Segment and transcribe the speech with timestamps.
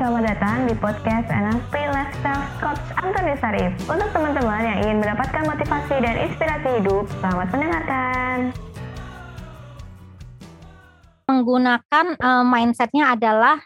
[0.00, 3.76] selamat datang di podcast NLP Lifestyle Coach Antoni Sarif.
[3.84, 8.36] Untuk teman-teman yang ingin mendapatkan motivasi dan inspirasi hidup, selamat mendengarkan.
[11.28, 13.60] Menggunakan uh, mindsetnya adalah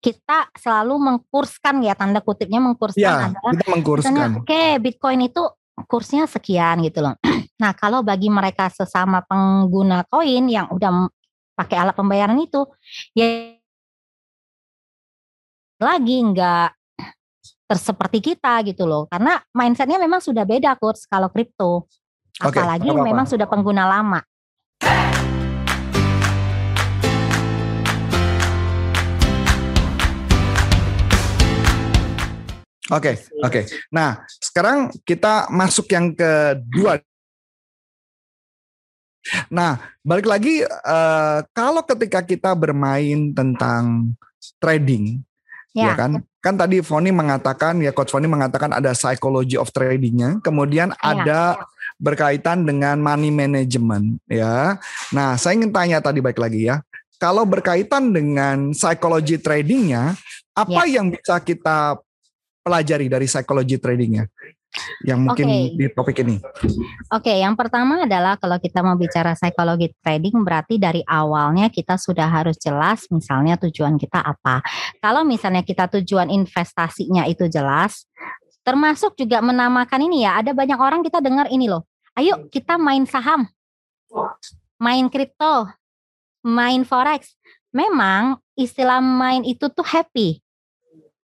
[0.00, 4.28] kita selalu mengkurskan ya tanda kutipnya mengkurskan ya, adalah kita mengkurskan.
[4.40, 5.44] Oke, okay, Bitcoin itu
[5.84, 7.20] kursnya sekian gitu loh.
[7.56, 11.08] Nah, kalau bagi mereka sesama pengguna koin yang udah
[11.56, 12.64] pakai alat pembayaran itu,
[13.16, 13.56] ya
[15.76, 16.68] lagi nggak
[17.68, 19.04] terseperti kita gitu loh.
[19.12, 21.84] Karena mindsetnya memang sudah beda kurs kalau kripto.
[22.40, 24.20] Apalagi okay, memang sudah pengguna lama.
[32.86, 33.50] Oke, okay, oke.
[33.50, 33.64] Okay.
[33.90, 37.02] Nah, sekarang kita masuk yang kedua.
[39.50, 39.74] Nah,
[40.06, 44.14] balik lagi uh, kalau ketika kita bermain tentang
[44.62, 45.25] trading,
[45.76, 46.10] ya, ya kan?
[46.40, 51.00] Kan tadi Foni mengatakan ya coach Foni mengatakan ada psychology of tradingnya, kemudian ya.
[51.04, 51.40] ada
[52.00, 54.80] berkaitan dengan money management ya.
[55.12, 56.80] Nah, saya ingin tanya tadi balik lagi ya.
[57.16, 60.16] Kalau berkaitan dengan psychology tradingnya,
[60.56, 61.00] apa ya.
[61.00, 61.96] yang bisa kita
[62.64, 64.28] pelajari dari psychology tradingnya?
[65.04, 65.64] Yang mungkin okay.
[65.74, 66.36] di topik ini?
[66.40, 66.72] Oke,
[67.10, 72.28] okay, yang pertama adalah kalau kita mau bicara psikologi trading berarti dari awalnya kita sudah
[72.28, 74.60] harus jelas misalnya tujuan kita apa.
[75.02, 78.06] Kalau misalnya kita tujuan investasinya itu jelas,
[78.62, 81.84] termasuk juga menamakan ini ya, ada banyak orang kita dengar ini loh.
[82.16, 83.44] Ayo kita main saham.
[84.80, 85.68] Main kripto,
[86.44, 87.36] main forex.
[87.74, 90.45] Memang istilah main itu tuh happy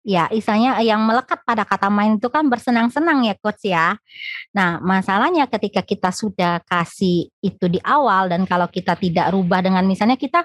[0.00, 3.96] ya istilahnya yang melekat pada kata main itu kan bersenang-senang ya coach ya.
[4.56, 9.84] Nah, masalahnya ketika kita sudah kasih itu di awal dan kalau kita tidak rubah dengan
[9.84, 10.44] misalnya kita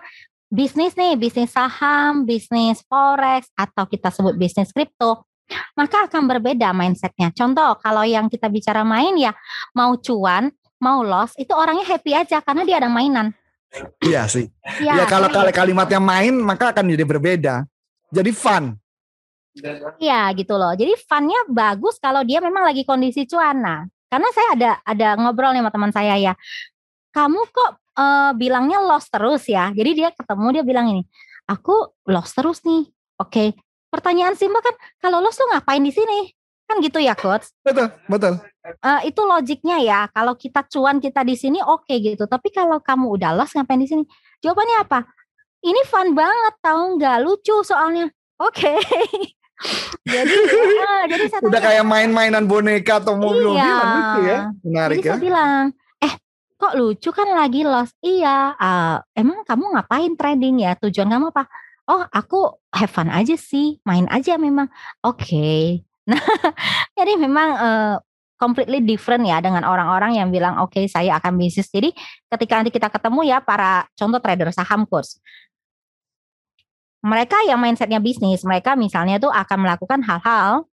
[0.52, 5.26] bisnis nih, bisnis saham, bisnis forex atau kita sebut bisnis kripto,
[5.74, 7.32] maka akan berbeda mindsetnya.
[7.34, 9.34] Contoh, kalau yang kita bicara main ya
[9.74, 13.32] mau cuan, mau loss, itu orangnya happy aja karena dia ada mainan.
[14.00, 14.48] Iya sih.
[14.80, 17.56] Ya, ya kalau kalimatnya main maka akan jadi berbeda.
[18.14, 18.80] Jadi fun.
[20.00, 20.76] Iya gitu loh.
[20.76, 23.64] Jadi funnya bagus kalau dia memang lagi kondisi cuan.
[23.64, 26.34] Nah, karena saya ada ada ngobrol nih sama teman saya ya.
[27.16, 29.72] Kamu kok uh, bilangnya loss terus ya?
[29.72, 31.04] Jadi dia ketemu dia bilang ini,
[31.48, 32.84] aku loss terus nih.
[33.20, 33.32] Oke.
[33.32, 33.50] Okay.
[33.88, 36.28] Pertanyaan Simba kan, kalau loss lu ngapain di sini?
[36.68, 37.48] Kan gitu ya, coach?
[37.64, 38.44] Betul, betul.
[38.84, 40.00] Uh, itu logiknya ya.
[40.12, 42.28] Kalau kita cuan kita di sini oke okay gitu.
[42.28, 44.04] Tapi kalau kamu udah loss ngapain di sini?
[44.44, 45.00] Jawabannya apa?
[45.64, 47.18] Ini fun banget, tahu nggak?
[47.24, 48.12] Lucu soalnya.
[48.36, 48.76] Oke.
[48.76, 49.32] Okay.
[50.04, 53.80] jadi uh, jadi saya udah tanya, kayak main-mainan boneka atau mobil iya.
[53.80, 54.40] gitu ya?
[54.62, 55.14] Menarik jadi ya.
[55.16, 55.64] saya bilang
[56.04, 56.14] eh
[56.60, 60.76] kok lucu kan lagi loss iya uh, emang kamu ngapain trading ya?
[60.78, 61.48] Tujuan kamu apa?
[61.88, 64.68] Oh aku have fun aja sih main aja memang.
[65.06, 65.24] Oke.
[65.24, 65.64] Okay.
[66.12, 66.22] nah
[66.94, 67.96] jadi memang uh,
[68.36, 71.72] completely different ya dengan orang-orang yang bilang oke okay, saya akan bisnis.
[71.72, 71.96] Jadi
[72.28, 75.18] ketika nanti kita ketemu ya para contoh trader saham course
[77.06, 80.66] mereka yang mindsetnya bisnis, mereka misalnya tuh akan melakukan hal-hal.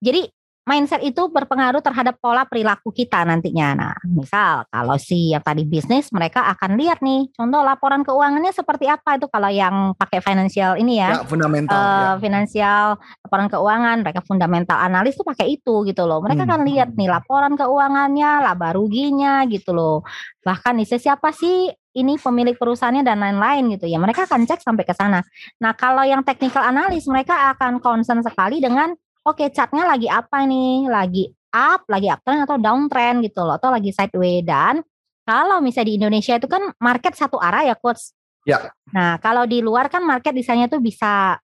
[0.00, 3.68] Jadi mindset itu berpengaruh terhadap pola perilaku kita nantinya.
[3.74, 8.86] Nah, misal kalau si yang tadi bisnis, mereka akan lihat nih, contoh laporan keuangannya seperti
[8.86, 12.10] apa itu kalau yang pakai financial ini ya, ya fundamental, uh, ya.
[12.22, 12.84] financial
[13.26, 16.22] laporan keuangan, mereka fundamental analis tuh pakai itu gitu loh.
[16.22, 16.50] Mereka hmm.
[16.50, 20.06] akan lihat nih laporan keuangannya, laba ruginya gitu loh.
[20.46, 24.00] Bahkan isi siapa sih ini pemilik perusahaannya dan lain-lain gitu ya.
[24.00, 25.20] Mereka akan cek sampai ke sana.
[25.60, 28.92] Nah, kalau yang technical analis mereka akan concern sekali dengan
[29.22, 30.88] oke okay, chartnya lagi apa nih?
[30.88, 34.80] Lagi up, lagi uptrend atau downtrend gitu loh atau lagi sideways dan
[35.22, 38.10] kalau misalnya di Indonesia itu kan market satu arah ya coach.
[38.42, 38.74] Ya.
[38.90, 41.38] Nah, kalau di luar kan market misalnya tuh bisa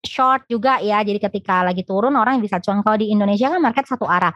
[0.00, 1.04] short juga ya.
[1.04, 2.80] Jadi ketika lagi turun orang bisa cuan.
[2.80, 4.32] Kalau di Indonesia kan market satu arah.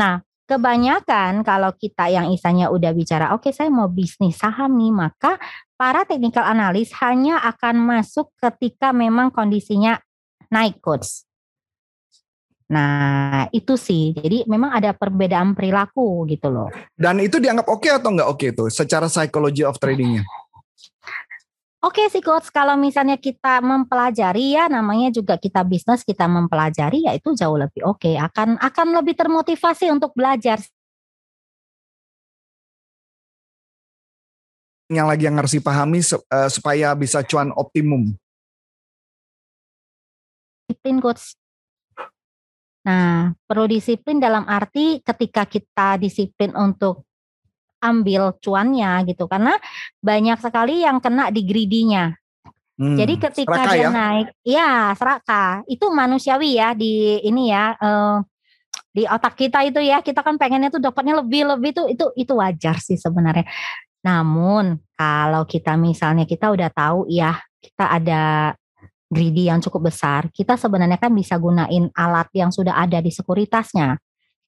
[0.00, 4.90] Nah, kebanyakan kalau kita yang isanya udah bicara, oke okay, saya mau bisnis saham nih,
[4.90, 5.38] maka
[5.78, 10.02] para technical analis hanya akan masuk ketika memang kondisinya
[10.50, 11.22] naik coach.
[12.66, 16.70] Nah itu sih, jadi memang ada perbedaan perilaku gitu loh.
[16.98, 20.26] Dan itu dianggap oke okay atau nggak oke okay tuh secara psychology of tradingnya?
[21.80, 27.16] Oke sih coach, kalau misalnya kita mempelajari ya namanya juga kita bisnis kita mempelajari ya
[27.16, 28.20] itu jauh lebih oke, okay.
[28.20, 30.60] akan akan lebih termotivasi untuk belajar.
[34.92, 38.12] Yang lagi yang harus dipahami uh, supaya bisa cuan optimum.
[40.68, 41.32] Disiplin coach.
[42.84, 47.08] Nah, perlu disiplin dalam arti ketika kita disiplin untuk
[47.80, 49.56] ambil cuannya gitu karena
[50.04, 52.14] banyak sekali yang kena di greedy-nya.
[52.80, 53.88] Hmm, Jadi ketika dia ya?
[53.92, 58.24] naik, ya serakah itu manusiawi ya di ini ya uh,
[58.90, 62.32] di otak kita itu ya kita kan pengennya tuh dapatnya lebih lebih tuh itu itu
[62.32, 63.44] wajar sih sebenarnya.
[64.00, 68.22] Namun kalau kita misalnya kita udah tahu ya kita ada
[69.10, 73.98] greedy yang cukup besar, kita sebenarnya kan bisa gunain alat yang sudah ada di sekuritasnya.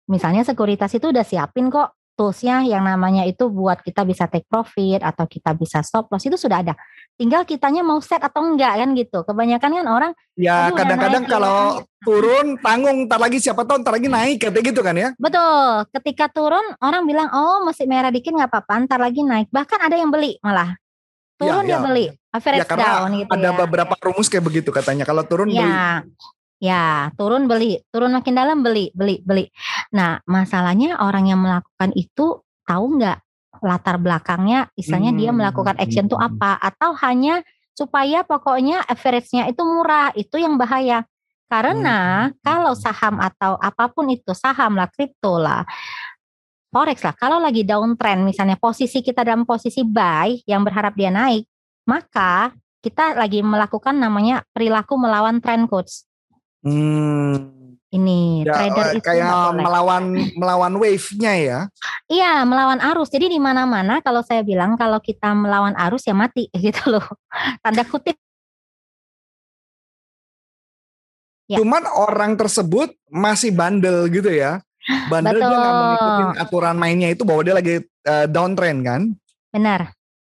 [0.09, 5.03] Misalnya sekuritas itu udah siapin kok toolsnya yang namanya itu buat kita bisa take profit
[5.03, 6.79] atau kita bisa stop loss itu sudah ada.
[7.19, 9.27] Tinggal kitanya mau set atau enggak kan gitu.
[9.27, 12.07] Kebanyakan kan orang ya kadang-kadang kalau ya.
[12.07, 15.11] turun tanggung ntar lagi siapa tahu ntar lagi naik kayak gitu kan ya.
[15.19, 15.91] Betul.
[15.91, 19.51] Ketika turun orang bilang oh masih merah dikit nggak apa-apa ntar lagi naik.
[19.51, 20.79] Bahkan ada yang beli malah.
[21.43, 21.75] Turun ya, ya.
[21.75, 22.07] dia beli.
[22.33, 23.59] Average ya, down gitu ada ya.
[23.59, 25.03] beberapa rumus kayak begitu katanya.
[25.03, 25.59] Kalau turun ya.
[26.07, 26.15] beli.
[26.63, 29.51] Ya, turun beli, turun makin dalam beli, beli, beli.
[29.91, 33.19] Nah, masalahnya orang yang melakukan itu tahu nggak
[33.67, 35.19] latar belakangnya, misalnya hmm.
[35.19, 37.43] dia melakukan action itu apa, atau hanya
[37.75, 41.03] supaya pokoknya average-nya itu murah, itu yang bahaya.
[41.51, 42.39] Karena hmm.
[42.47, 45.67] kalau saham atau apa pun itu, saham lah, kripto lah,
[46.71, 51.43] forex lah, kalau lagi downtrend, misalnya posisi kita dalam posisi buy yang berharap dia naik,
[51.91, 52.55] maka
[52.87, 56.07] kita lagi melakukan namanya perilaku melawan trend coach.
[56.63, 57.63] Hmm.
[57.93, 61.59] Ini ya, trader itu kayak melawan melawan wave-nya ya.
[62.09, 63.13] Iya, melawan arus.
[63.13, 67.05] Jadi di mana-mana kalau saya bilang kalau kita melawan arus ya mati gitu loh.
[67.61, 68.17] Tanda kutip.
[71.53, 71.61] Ya.
[71.61, 74.65] Cuman orang tersebut masih bandel gitu ya.
[75.13, 75.53] Bandel Betul.
[75.53, 77.77] dia nggak mau ngikutin aturan mainnya itu bahwa dia lagi
[78.09, 79.03] uh, downtrend kan.
[79.53, 79.93] Benar.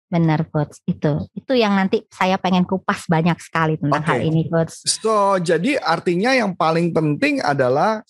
[0.09, 4.11] Benar coach itu itu yang nanti saya pengen kupas banyak sekali tentang okay.
[4.17, 4.81] hal ini coach.
[4.89, 8.01] So jadi artinya yang paling penting adalah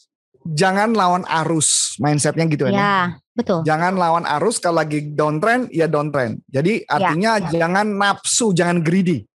[0.46, 2.72] jangan lawan arus mindsetnya gitu ya.
[2.72, 2.98] Ya
[3.34, 3.66] betul.
[3.66, 6.38] Jangan lawan arus kalau lagi downtrend ya downtrend.
[6.46, 7.66] Jadi ya, artinya ya, ya.
[7.66, 9.26] jangan nafsu jangan greedy.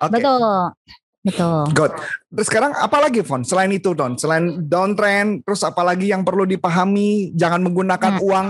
[0.00, 0.18] Okay.
[0.18, 0.74] Betul.
[1.28, 1.68] Betul.
[1.76, 1.92] Good.
[2.32, 3.44] Terus sekarang apa lagi, Fon?
[3.44, 7.36] Selain itu, Don, selain downtrend, terus apa lagi yang perlu dipahami?
[7.36, 8.24] Jangan menggunakan hmm.
[8.24, 8.46] uang,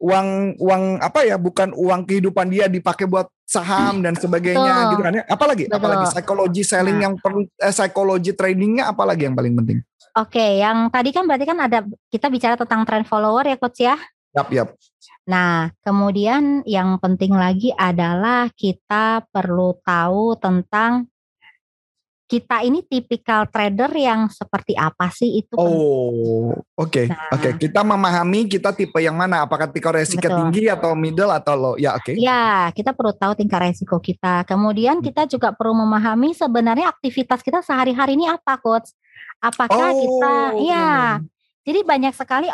[0.00, 1.36] uang, uang apa ya?
[1.36, 4.90] Bukan uang kehidupan dia dipakai buat saham dan sebagainya, Betul.
[4.96, 5.24] gitu kan ya?
[5.28, 5.76] Apalagi, Betul.
[5.76, 7.04] apalagi psikologi selling nah.
[7.04, 9.78] yang perlu, eh, psikologi tradingnya, apalagi yang paling penting?
[10.12, 11.78] Oke, yang tadi kan berarti kan ada
[12.08, 13.96] kita bicara tentang trend follower ya, coach ya?
[14.32, 14.68] Yap, yap.
[15.28, 21.11] Nah, kemudian yang penting lagi adalah kita perlu tahu tentang
[22.32, 25.52] kita ini tipikal trader yang seperti apa sih itu?
[25.60, 27.06] Oh, oke, okay.
[27.12, 27.44] nah, oke.
[27.44, 27.52] Okay.
[27.68, 29.44] Kita memahami kita tipe yang mana?
[29.44, 30.48] Apakah tingkat resiko betul.
[30.48, 31.74] tinggi atau middle atau low?
[31.76, 32.08] Ya, oke.
[32.08, 32.14] Okay.
[32.16, 34.48] Ya, kita perlu tahu tingkat resiko kita.
[34.48, 35.12] Kemudian hmm.
[35.12, 38.96] kita juga perlu memahami sebenarnya aktivitas kita sehari-hari ini apa, coach?
[39.44, 40.00] Apakah oh.
[40.00, 41.20] kita, ya.
[41.68, 42.48] Jadi banyak sekali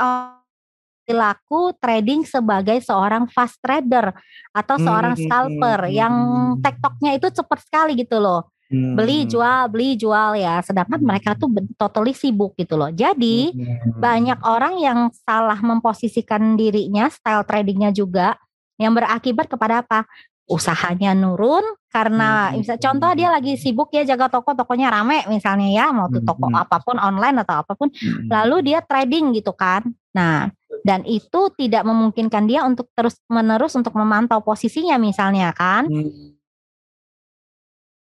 [1.07, 4.11] perilaku trading sebagai seorang fast trader
[4.53, 6.15] atau seorang hmm, scalper hmm, yang
[6.61, 8.51] tektoknya itu cepat sekali gitu loh.
[8.69, 9.01] Hmm.
[9.01, 10.61] Beli jual beli jual ya.
[10.61, 11.49] Sedangkan mereka tuh
[11.81, 12.93] totally sibuk gitu loh.
[12.93, 13.97] Jadi hmm.
[13.97, 18.37] banyak orang yang salah memposisikan dirinya style tradingnya juga
[18.77, 20.05] yang berakibat kepada apa?
[20.49, 22.61] Usahanya nurun karena hmm.
[22.61, 26.53] misalnya contoh dia lagi sibuk ya jaga toko tokonya rame misalnya ya mau tuh toko
[26.53, 26.63] hmm.
[26.69, 28.29] apa pun online atau apa pun hmm.
[28.29, 29.85] lalu dia trading gitu kan.
[30.13, 30.53] Nah,
[30.85, 35.89] dan itu tidak memungkinkan dia untuk terus menerus untuk memantau posisinya misalnya kan.
[35.89, 36.38] Hmm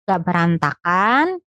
[0.03, 1.39] juga berantakan,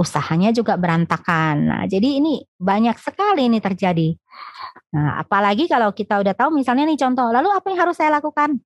[0.00, 1.54] usahanya juga berantakan.
[1.68, 4.16] Nah, jadi ini banyak sekali ini terjadi.
[4.96, 8.56] Nah, apalagi kalau kita udah tahu misalnya nih contoh, lalu apa yang harus saya lakukan?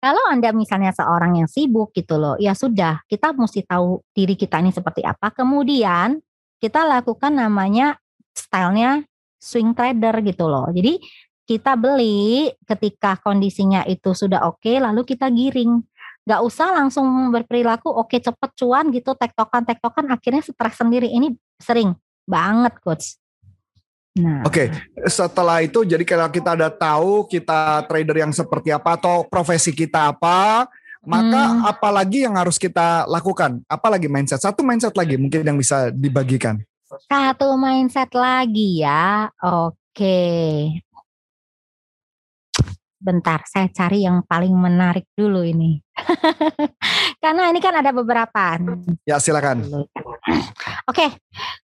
[0.00, 4.58] Kalau Anda misalnya seorang yang sibuk gitu loh, ya sudah, kita mesti tahu diri kita
[4.58, 5.30] ini seperti apa.
[5.30, 6.18] Kemudian
[6.56, 8.00] kita lakukan namanya
[8.32, 9.04] stylenya
[9.36, 10.66] swing trader gitu loh.
[10.72, 10.98] Jadi
[11.42, 15.84] kita beli ketika kondisinya itu sudah oke, okay, lalu kita giring
[16.22, 21.94] nggak usah langsung berperilaku oke cepet cuan gitu tektokan tektokan akhirnya stres sendiri ini sering
[22.26, 23.18] banget coach
[24.12, 24.52] Nah, oke.
[24.52, 24.66] Okay.
[25.08, 30.12] Setelah itu, jadi kalau kita ada tahu kita trader yang seperti apa atau profesi kita
[30.12, 30.68] apa,
[31.00, 31.60] maka hmm.
[31.64, 33.64] apalagi yang harus kita lakukan?
[33.64, 34.44] Apalagi mindset?
[34.44, 36.60] Satu mindset lagi mungkin yang bisa dibagikan.
[37.08, 39.32] Satu mindset lagi ya.
[39.40, 40.20] Oke.
[43.02, 45.82] Okay bentar saya cari yang paling menarik dulu ini.
[47.22, 48.62] Karena ini kan ada beberapa.
[49.02, 49.66] Ya silakan.
[50.86, 51.18] Oke,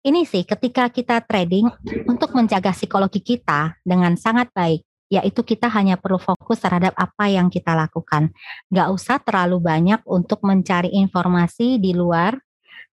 [0.05, 1.73] ini sih ketika kita trading
[2.05, 7.49] untuk menjaga psikologi kita dengan sangat baik, yaitu kita hanya perlu fokus terhadap apa yang
[7.49, 8.29] kita lakukan.
[8.69, 12.37] Gak usah terlalu banyak untuk mencari informasi di luar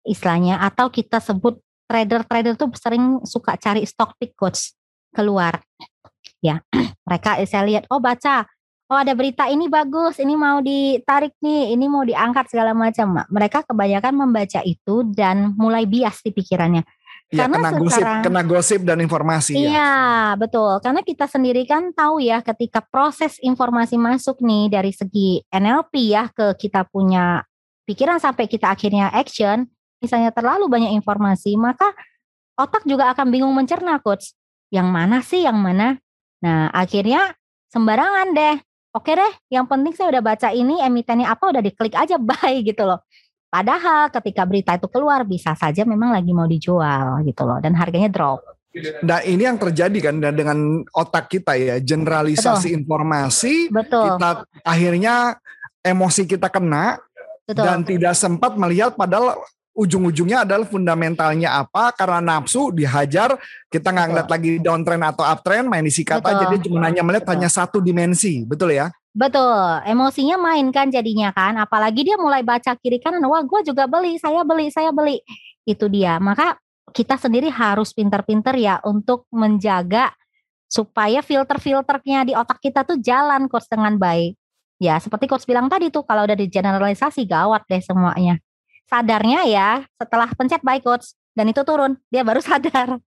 [0.04, 4.76] istilahnya atau kita sebut trader-trader tuh sering suka cari stock pick coach
[5.16, 5.58] keluar
[6.46, 6.62] ya
[7.08, 8.46] mereka saya lihat oh baca
[8.90, 13.18] oh ada berita ini bagus, ini mau ditarik nih, ini mau diangkat segala macam.
[13.34, 16.86] Mereka kebanyakan membaca itu dan mulai bias di pikirannya.
[17.34, 19.58] Ya, Karena kena sekarang, gosip, kena gosip dan informasi.
[19.58, 19.60] Ya.
[19.60, 19.92] Iya, ya.
[20.38, 20.78] betul.
[20.78, 26.30] Karena kita sendiri kan tahu ya ketika proses informasi masuk nih dari segi NLP ya
[26.30, 27.42] ke kita punya
[27.90, 29.66] pikiran sampai kita akhirnya action,
[29.98, 31.90] misalnya terlalu banyak informasi, maka
[32.62, 34.38] otak juga akan bingung mencerna coach.
[34.70, 35.98] Yang mana sih yang mana?
[36.44, 37.36] Nah, akhirnya
[37.72, 38.56] sembarangan deh.
[38.96, 42.88] Oke deh, yang penting saya udah baca ini emitennya apa udah diklik aja bye gitu
[42.88, 43.04] loh.
[43.52, 48.12] Padahal ketika berita itu keluar bisa saja memang lagi mau dijual gitu loh dan harganya
[48.12, 48.44] drop.
[49.08, 52.80] Nah ini yang terjadi kan dengan otak kita ya generalisasi Betul.
[52.84, 54.04] informasi Betul.
[54.20, 54.30] kita
[54.68, 55.40] akhirnya
[55.80, 57.00] emosi kita kena
[57.48, 57.64] Betul.
[57.64, 59.40] dan tidak sempat melihat padahal
[59.76, 63.36] ujung-ujungnya adalah fundamentalnya apa karena nafsu dihajar
[63.68, 66.42] kita nggak ngeliat lagi downtrend atau uptrend main isi kata betul.
[66.48, 67.34] jadi cuma hanya melihat betul.
[67.36, 68.88] hanya satu dimensi betul ya?
[69.16, 69.80] Betul.
[69.88, 74.16] Emosinya main kan jadinya kan apalagi dia mulai baca kiri kanan wah gue juga beli
[74.20, 75.20] saya beli saya beli.
[75.68, 76.20] Itu dia.
[76.20, 76.60] Maka
[76.92, 80.12] kita sendiri harus pinter-pinter ya untuk menjaga
[80.68, 84.36] supaya filter-filternya di otak kita tuh jalan coach dengan baik.
[84.84, 88.44] Ya seperti coach bilang tadi tuh kalau udah digeneralisasi gawat deh semuanya
[88.86, 93.02] sadarnya ya setelah pencet buy coach dan itu turun dia baru sadar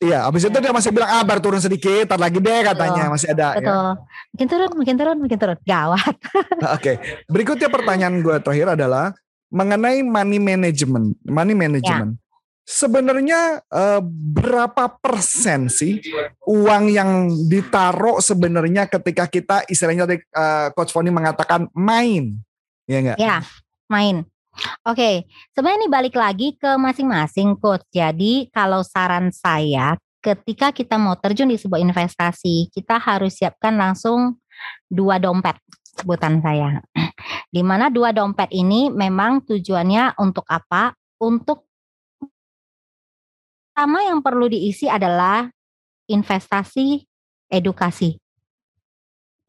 [0.00, 3.12] Iya, abis itu dia masih bilang ah baru turun sedikit, tar lagi deh katanya betul,
[3.12, 3.48] masih ada.
[3.52, 3.56] Ya.
[3.60, 3.84] Betul.
[3.84, 3.92] Ya.
[4.32, 5.58] Makin turun, makin turun, makin turun.
[5.60, 6.14] Gawat.
[6.16, 6.94] Oke, okay.
[7.28, 9.12] berikutnya pertanyaan gue terakhir adalah
[9.52, 11.20] mengenai money management.
[11.28, 12.16] Money management.
[12.16, 12.28] Ya.
[12.64, 16.00] Sebenarnya uh, berapa persen sih
[16.48, 22.40] uang yang ditaruh sebenarnya ketika kita istilahnya uh, Coach Foni mengatakan main,
[22.88, 23.18] ya enggak?
[23.20, 23.44] Ya,
[23.84, 24.24] main.
[24.84, 27.86] Oke, sebenarnya ini balik lagi ke masing-masing coach.
[27.94, 34.36] Jadi kalau saran saya ketika kita mau terjun di sebuah investasi, kita harus siapkan langsung
[34.86, 35.56] dua dompet
[35.96, 36.84] sebutan saya.
[37.54, 40.94] Di mana dua dompet ini memang tujuannya untuk apa?
[41.20, 41.68] Untuk
[43.72, 45.48] pertama yang perlu diisi adalah
[46.08, 47.00] investasi
[47.48, 48.16] edukasi.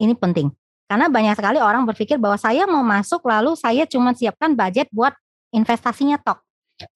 [0.00, 0.61] Ini penting.
[0.92, 5.16] Karena banyak sekali orang berpikir bahwa saya mau masuk lalu saya cuma siapkan budget buat
[5.48, 6.44] investasinya tok.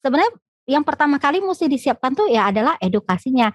[0.04, 0.36] Sebenarnya
[0.68, 3.48] yang pertama kali mesti disiapkan tuh ya adalah edukasinya.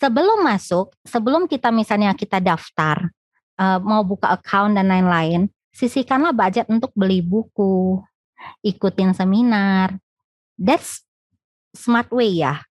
[0.00, 3.12] Sebelum masuk, sebelum kita misalnya kita daftar,
[3.60, 8.00] uh, mau buka account dan lain-lain, sisihkanlah budget untuk beli buku,
[8.64, 9.92] ikutin seminar.
[10.56, 11.04] That's
[11.76, 12.64] smart way ya.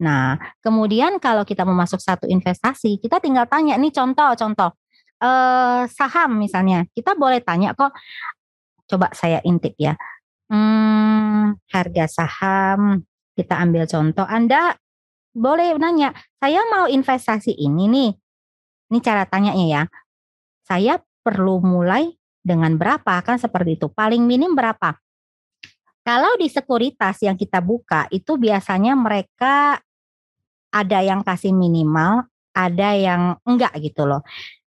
[0.00, 4.72] Nah, kemudian kalau kita mau masuk satu investasi, kita tinggal tanya nih contoh-contoh
[5.24, 7.96] uh, saham misalnya, kita boleh tanya kok.
[8.84, 9.96] Coba saya intip ya.
[10.52, 13.00] Hmm, harga saham
[13.32, 14.28] kita ambil contoh.
[14.28, 14.76] Anda
[15.34, 18.10] boleh nanya, saya mau investasi ini nih.
[18.92, 19.82] Ini cara tanyanya ya.
[20.64, 22.12] Saya perlu mulai
[22.44, 23.88] dengan berapa kan seperti itu.
[23.88, 24.94] Paling minim berapa?
[26.04, 29.80] Kalau di sekuritas yang kita buka itu biasanya mereka
[30.68, 34.20] ada yang kasih minimal, ada yang enggak gitu loh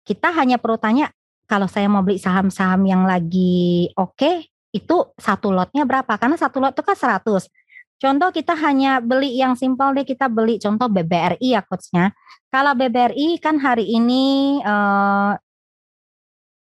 [0.04, 1.11] kita hanya perlu tanya
[1.44, 4.37] kalau saya mau beli saham-saham yang lagi oke okay,
[4.75, 6.18] itu satu lotnya berapa?
[6.18, 7.46] Karena satu lot itu kan 100
[7.94, 12.11] contoh kita hanya beli yang simpel deh kita beli contoh BBRI ya coachnya.
[12.50, 15.32] Kalau BBRI kan hari ini eh,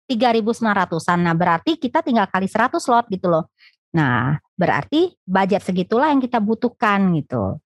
[0.05, 3.49] 3.900an nah berarti kita tinggal kali 100 lot gitu loh.
[3.97, 7.57] Nah berarti budget segitulah yang kita butuhkan gitu.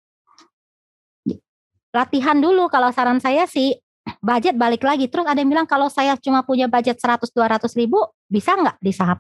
[1.90, 2.70] Latihan dulu.
[2.70, 3.74] Kalau saran saya sih
[4.20, 5.06] budget balik lagi.
[5.06, 7.98] Terus ada yang bilang kalau saya cuma punya budget 100-200 ribu,
[8.28, 9.18] bisa nggak di saham?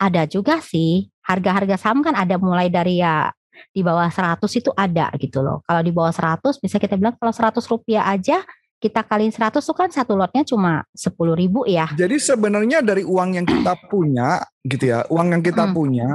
[0.00, 1.10] Ada juga sih.
[1.26, 3.30] Harga-harga saham kan ada mulai dari ya
[3.72, 5.64] di bawah 100 itu ada gitu loh.
[5.64, 8.44] Kalau di bawah 100 bisa kita bilang kalau 100 rupiah aja
[8.76, 11.88] kita kali 100 itu kan satu lotnya cuma 10 ribu ya.
[11.96, 15.74] Jadi sebenarnya dari uang yang kita punya gitu ya, uang yang kita hmm.
[15.74, 16.08] punya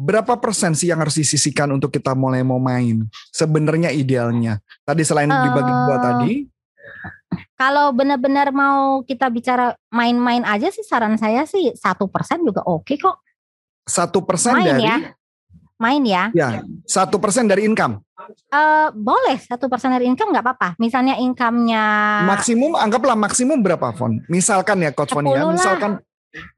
[0.00, 3.06] berapa persen sih yang harus disisikan untuk kita mulai mau main?
[3.30, 4.58] Sebenarnya idealnya.
[4.82, 6.32] Tadi selain uh, dibagi dua tadi,
[7.54, 12.94] kalau benar-benar mau kita bicara main-main aja sih saran saya sih satu persen juga oke
[12.96, 13.20] kok.
[13.86, 14.96] Satu persen dari ya.
[15.80, 16.30] main ya.
[16.32, 18.02] Ya satu persen dari income.
[18.52, 20.68] Uh, boleh satu persen dari income nggak apa-apa.
[20.76, 21.84] Misalnya income-nya
[22.28, 24.22] maksimum anggaplah maksimum berapa fon?
[24.30, 25.42] Misalkan ya coach Fon ya.
[25.48, 25.98] Misalkan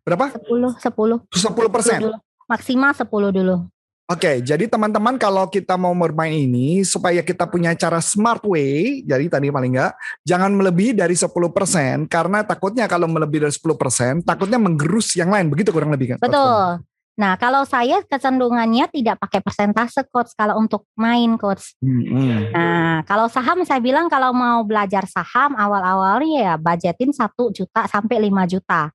[0.04, 0.36] berapa?
[0.36, 1.18] Sepuluh sepuluh.
[1.32, 1.98] Sepuluh persen.
[2.50, 3.71] Maksimal sepuluh dulu.
[4.10, 9.30] Oke, jadi teman-teman kalau kita mau bermain ini supaya kita punya cara smart way, jadi
[9.30, 9.94] tadi paling enggak
[10.26, 15.70] jangan melebihi dari 10% karena takutnya kalau melebihi dari 10% takutnya menggerus yang lain, begitu
[15.70, 16.18] kurang lebih kan?
[16.18, 16.82] Betul.
[17.12, 21.76] Nah, kalau saya kecenderungannya tidak pakai persentase coach kalau untuk main coach.
[21.78, 22.48] Hmm.
[22.50, 28.28] Nah, kalau saham saya bilang kalau mau belajar saham awal-awalnya ya budgetin satu juta sampai
[28.28, 28.90] 5 juta.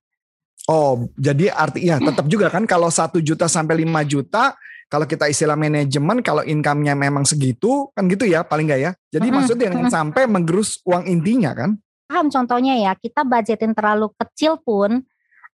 [0.68, 4.52] Oh, jadi artinya tetap juga kan kalau satu juta sampai 5 juta
[4.88, 8.92] kalau kita istilah manajemen kalau income-nya memang segitu kan gitu ya paling enggak ya.
[9.12, 9.36] Jadi -hmm.
[9.36, 11.76] maksudnya jangan sampai menggerus uang intinya kan.
[12.08, 15.04] Paham contohnya ya, kita budgetin terlalu kecil pun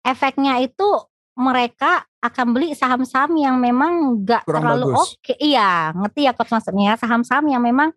[0.05, 0.85] efeknya itu
[1.33, 5.17] mereka akan beli saham-saham yang memang nggak terlalu oke.
[5.17, 5.35] Okay.
[5.41, 7.89] Iya, ngerti ya coach maksudnya saham-saham yang memang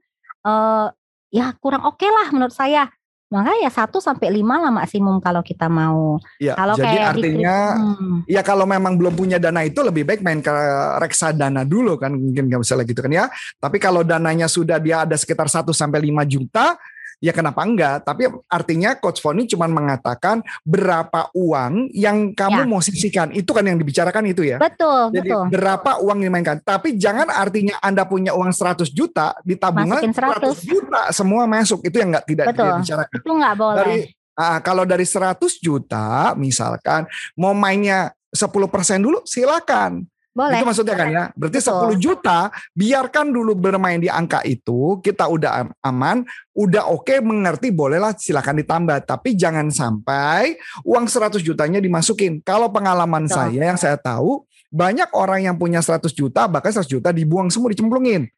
[0.49, 0.89] uh,
[1.29, 2.89] ya kurang oke okay lah menurut saya.
[3.27, 6.23] Maka ya satu sampai lima lah maksimum kalau kita mau.
[6.39, 8.17] Ya, kalau jadi kayak artinya hmm.
[8.31, 10.55] ya kalau memang belum punya dana itu lebih baik main ke
[11.03, 13.27] reksadana dulu kan mungkin nggak bisa gitu kan ya.
[13.59, 16.79] Tapi kalau dananya sudah dia ada sekitar 1 sampai 5 juta
[17.21, 18.05] ya kenapa enggak?
[18.05, 22.69] Tapi artinya Coach Foni cuma mengatakan berapa uang yang kamu ya.
[22.69, 23.33] mau sisihkan.
[23.33, 24.61] Itu kan yang dibicarakan itu ya.
[24.61, 25.45] Betul, Jadi betul.
[25.53, 26.59] berapa uang yang dimainkan.
[26.61, 30.61] Tapi jangan artinya Anda punya uang 100 juta di tabungan 100.
[30.63, 31.85] 100 juta semua masuk.
[31.85, 32.67] Itu yang enggak tidak betul.
[32.69, 33.17] dibicarakan.
[33.17, 33.77] Itu enggak boleh.
[33.81, 33.99] Dari
[34.37, 38.53] uh, kalau dari 100 juta misalkan mau mainnya 10%
[39.01, 40.05] dulu silakan.
[40.37, 40.61] Boleh.
[40.61, 41.25] Itu maksudnya kan ya.
[41.33, 41.97] Berarti Betul.
[41.97, 47.73] 10 juta biarkan dulu bermain di angka itu, kita udah aman, udah oke okay, mengerti
[47.73, 52.45] bolehlah silakan ditambah, tapi jangan sampai uang 100 jutanya dimasukin.
[52.45, 53.37] Kalau pengalaman Betul.
[53.49, 57.73] saya yang saya tahu, banyak orang yang punya 100 juta bahkan 100 juta dibuang semua
[57.73, 58.29] dicemplungin.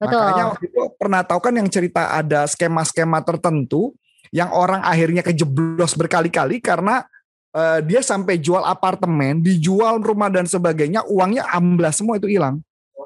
[0.00, 0.16] Betul.
[0.16, 3.92] Makanya waktu itu pernah tahu kan yang cerita ada skema-skema tertentu
[4.32, 7.04] yang orang akhirnya kejeblos berkali-kali karena
[7.54, 12.60] uh, dia sampai jual apartemen, dijual rumah dan sebagainya, uangnya amblas semua itu hilang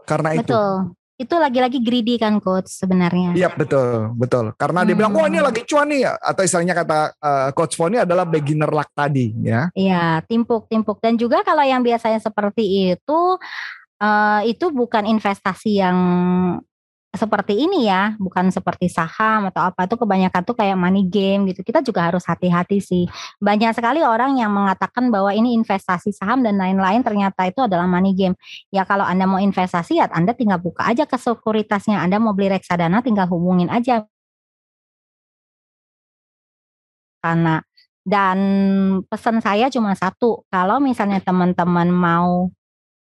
[0.08, 0.42] karena betul.
[0.42, 0.52] itu.
[0.56, 0.76] Betul.
[1.18, 3.34] Itu lagi-lagi greedy kan coach sebenarnya.
[3.34, 4.54] Iya betul, betul.
[4.54, 4.86] Karena hmm.
[4.86, 8.70] dia bilang, "Oh, ini lagi cuan nih." Atau istilahnya kata uh, coach Foni adalah beginner
[8.70, 9.66] luck tadi, ya.
[9.74, 13.20] Iya, timpuk-timpuk dan juga kalau yang biasanya seperti itu
[13.98, 15.98] uh, itu bukan investasi yang
[17.08, 21.64] seperti ini ya, bukan seperti saham atau apa itu kebanyakan tuh kayak money game gitu.
[21.64, 23.08] Kita juga harus hati-hati sih.
[23.40, 28.12] Banyak sekali orang yang mengatakan bahwa ini investasi saham dan lain-lain ternyata itu adalah money
[28.12, 28.36] game.
[28.68, 31.96] Ya kalau Anda mau investasi ya Anda tinggal buka aja ke sekuritasnya.
[31.96, 34.04] Anda mau beli reksadana tinggal hubungin aja.
[37.24, 37.64] Karena
[38.04, 38.38] dan
[39.08, 42.48] pesan saya cuma satu, kalau misalnya teman-teman mau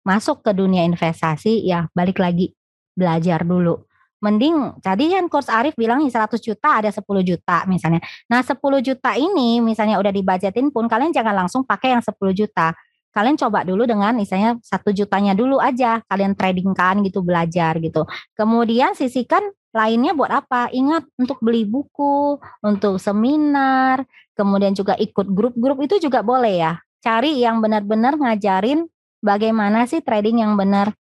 [0.05, 2.57] masuk ke dunia investasi ya balik lagi
[2.97, 3.90] belajar dulu
[4.21, 7.99] mending tadi kan coach Arif bilang 100 juta ada 10 juta misalnya.
[8.29, 12.77] Nah 10 juta ini misalnya udah dibajetin pun kalian jangan langsung pakai yang 10 juta.
[13.11, 18.07] Kalian coba dulu dengan misalnya satu jutanya dulu aja kalian tradingkan gitu belajar gitu.
[18.39, 20.71] Kemudian sisihkan lainnya buat apa?
[20.71, 26.73] Ingat untuk beli buku, untuk seminar, kemudian juga ikut grup-grup itu juga boleh ya.
[27.03, 28.87] Cari yang benar-benar ngajarin
[29.19, 30.95] bagaimana sih trading yang benar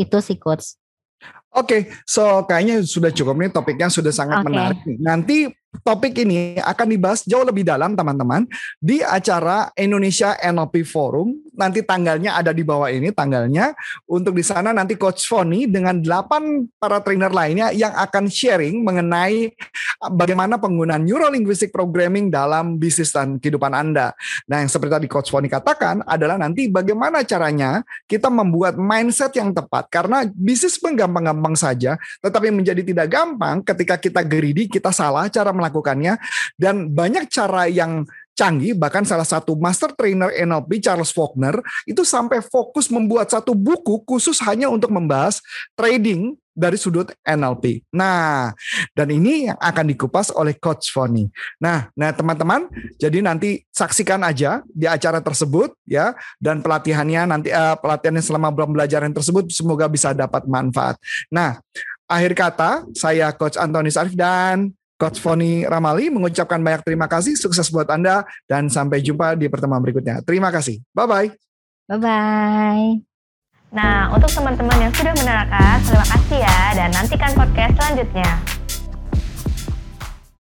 [0.00, 0.79] itu sih coach.
[1.50, 4.46] Oke, okay, so kayaknya sudah cukup nih topiknya sudah sangat okay.
[4.46, 4.78] menarik.
[5.02, 5.50] Nanti
[5.82, 8.46] topik ini akan dibahas jauh lebih dalam teman-teman
[8.78, 11.34] di acara Indonesia NLP Forum.
[11.60, 13.76] Nanti tanggalnya ada di bawah ini tanggalnya.
[14.08, 19.52] Untuk di sana nanti Coach Foni dengan delapan para trainer lainnya yang akan sharing mengenai
[20.16, 24.16] bagaimana penggunaan Neuro Linguistic Programming dalam bisnis dan kehidupan Anda.
[24.48, 29.52] Nah yang seperti tadi Coach Foni katakan adalah nanti bagaimana caranya kita membuat mindset yang
[29.52, 29.92] tepat.
[29.92, 35.52] Karena bisnis pun gampang-gampang saja, tetapi menjadi tidak gampang ketika kita greedy, kita salah cara
[35.52, 36.16] melakukannya
[36.56, 38.08] dan banyak cara yang
[38.40, 44.00] canggih bahkan salah satu master trainer NLP Charles Faulkner itu sampai fokus membuat satu buku
[44.08, 45.44] khusus hanya untuk membahas
[45.76, 47.86] trading dari sudut NLP.
[47.94, 48.52] Nah,
[48.92, 51.24] dan ini yang akan dikupas oleh Coach Foni.
[51.62, 52.68] Nah, nah teman-teman,
[53.00, 58.76] jadi nanti saksikan aja di acara tersebut ya dan pelatihannya nanti uh, pelatihannya selama bulan
[58.76, 61.00] belajaran tersebut semoga bisa dapat manfaat.
[61.32, 61.62] Nah,
[62.10, 67.72] akhir kata saya Coach Antonis Arif dan Coach Foni Ramali mengucapkan banyak terima kasih, sukses
[67.72, 70.20] buat Anda, dan sampai jumpa di pertemuan berikutnya.
[70.20, 70.84] Terima kasih.
[70.92, 71.32] Bye-bye.
[71.88, 73.00] Bye-bye.
[73.72, 78.59] Nah, untuk teman-teman yang sudah menerangkan, terima kasih ya, dan nantikan podcast selanjutnya.